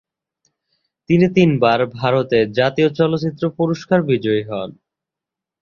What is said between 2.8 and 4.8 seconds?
চলচ্চিত্র পুরস্কার বিজয়ী হন।